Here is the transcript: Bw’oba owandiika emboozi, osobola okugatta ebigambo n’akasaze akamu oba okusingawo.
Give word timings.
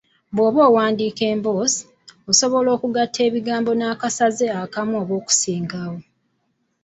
Bw’oba 0.33 0.61
owandiika 0.69 1.23
emboozi, 1.33 1.81
osobola 2.31 2.69
okugatta 2.75 3.19
ebigambo 3.27 3.71
n’akasaze 3.75 4.45
akamu 4.61 4.93
oba 5.01 5.13
okusingawo. 5.19 5.97